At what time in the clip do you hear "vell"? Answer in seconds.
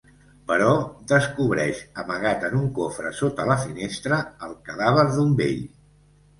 5.45-5.65